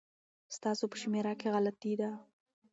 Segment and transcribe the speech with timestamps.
[0.55, 2.09] ستاسو په شمېره کي غلطي ده